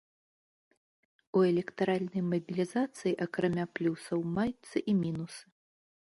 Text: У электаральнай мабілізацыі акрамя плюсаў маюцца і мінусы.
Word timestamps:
У 1.39 1.43
электаральнай 1.51 2.21
мабілізацыі 2.31 3.15
акрамя 3.27 3.65
плюсаў 3.77 4.19
маюцца 4.41 4.77
і 4.89 4.99
мінусы. 5.05 5.45